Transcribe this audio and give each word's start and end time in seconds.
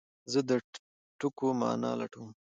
زه 0.31 0.39
د 0.49 0.51
ټکو 1.19 1.47
مانا 1.59 1.91
لټوم. 1.99 2.29